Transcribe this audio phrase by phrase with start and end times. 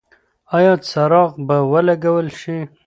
[0.57, 2.57] ایا څراغ به ولګول شي؟